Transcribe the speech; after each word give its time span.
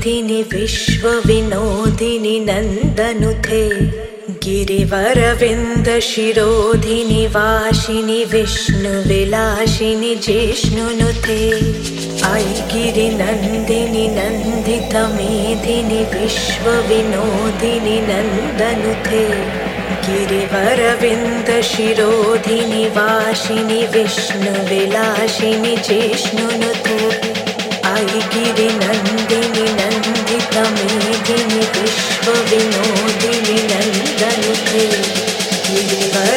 नन्दितमेधिनि 0.00 0.40
विश्वविनोदिनि 0.52 2.36
नन्दनुथे 2.48 3.64
गिरिवरविन्दशिरोधिनि 4.44 7.22
वाशिनि 7.34 8.20
विष्णुविलाशिनि 8.32 10.12
जिष्णुनुथे 10.26 11.40
आई 12.30 12.48
गिरिनन्दिनि 12.72 14.06
नन्दितमेधिनि 14.16 16.00
विश्वविनोदिनि 16.14 17.98
नन्दनुथे 18.10 19.24
गिरिवरविन्दशिरोधिनि 20.06 22.84
वाशिनि 22.96 23.80
विष्णुविलाशिनि 23.96 25.74
जिष्णुनुते 25.88 26.98
आई 27.92 28.18
गिरिनन्दिनि 28.32 29.66
नन्दितमेधिनि 30.54 31.62
विश्वविनोदिनि 31.74 33.58
नन्दनुते 33.70 34.84
गिरिवरविन्दशिरोधिनि 35.66 36.30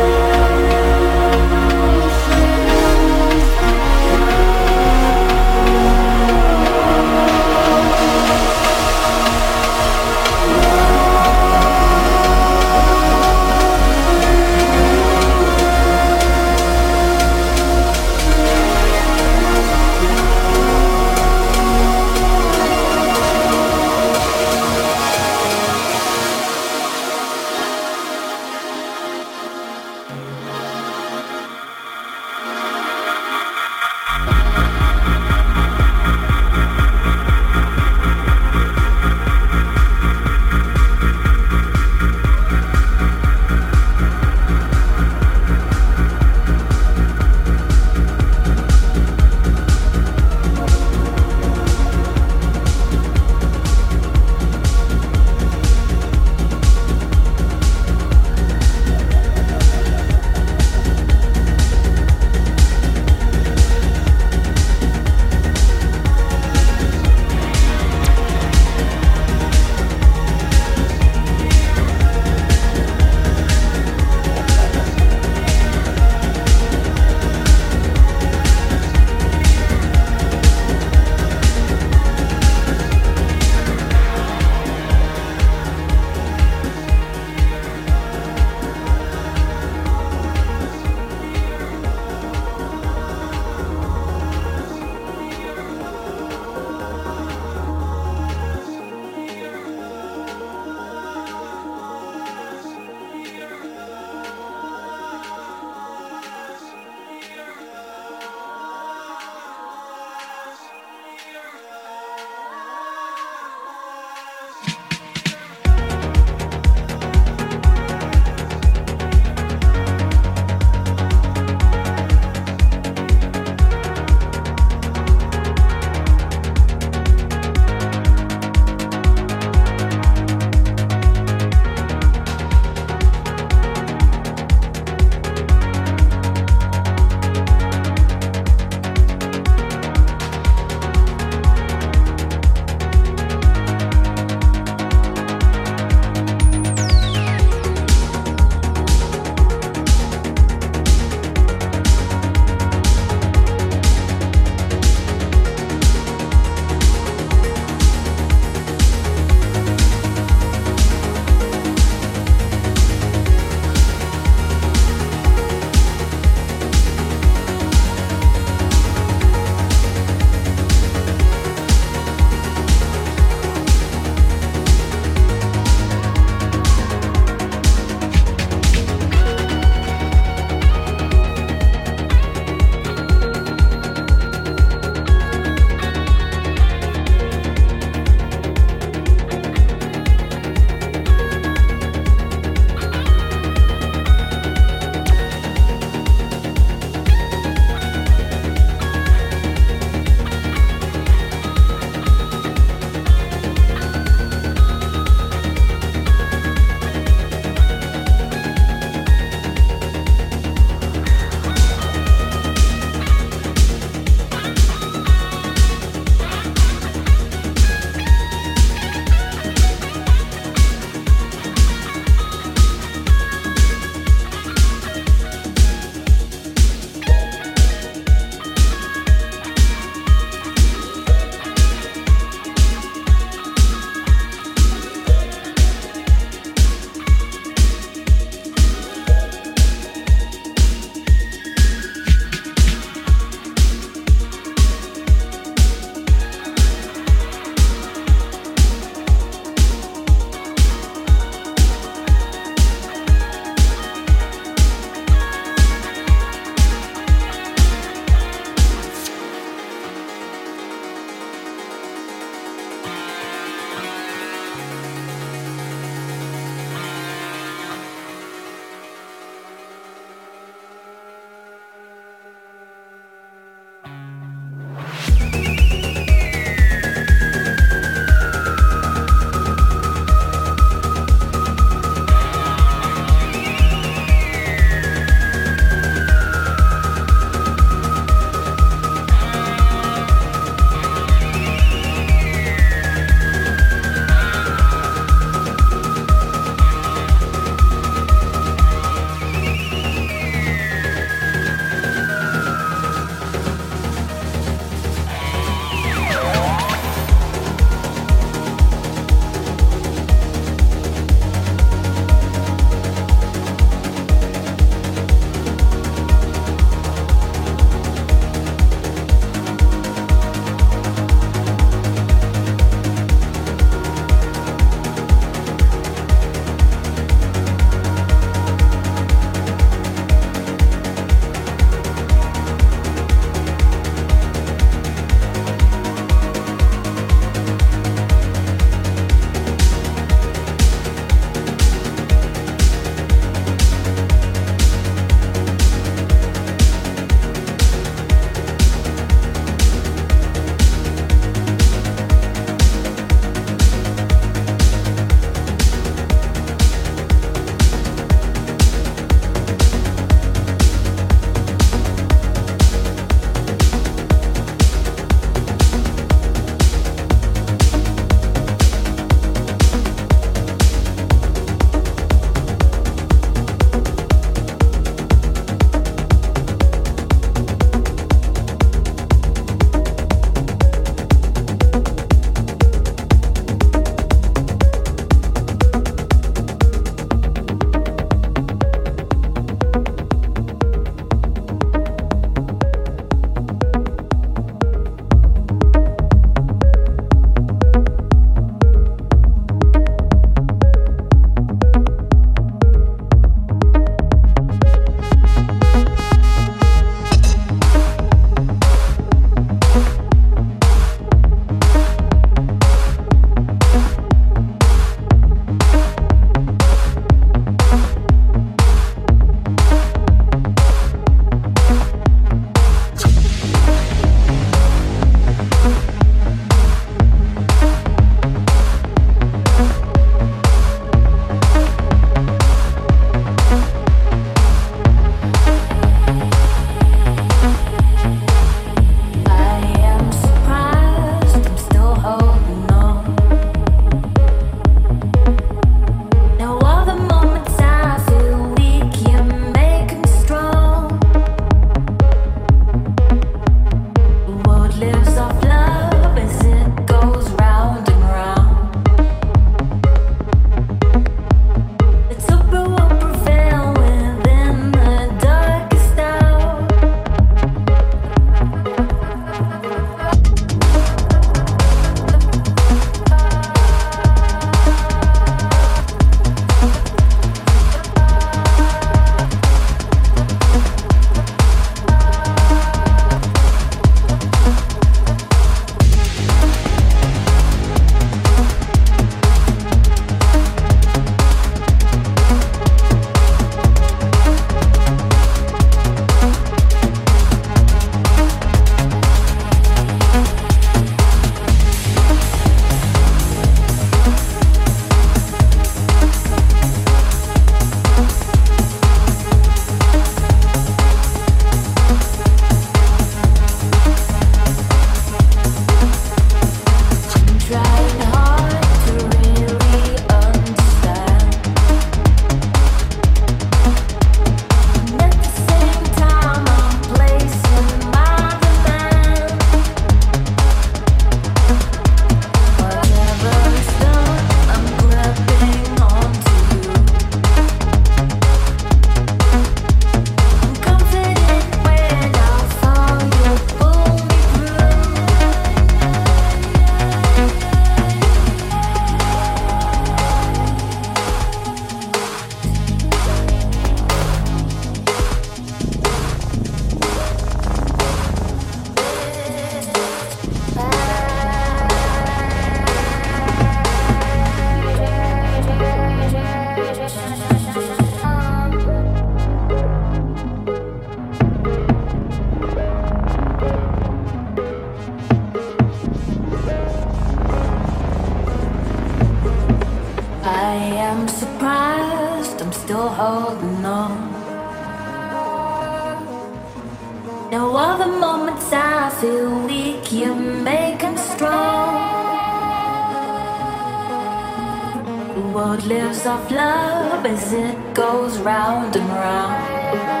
The 595.13 595.19
world 595.19 595.65
lives 595.65 596.05
off 596.05 596.31
love 596.31 597.05
as 597.05 597.33
it 597.33 597.73
goes 597.73 598.17
round 598.19 598.77
and 598.77 598.89
round. 598.89 600.00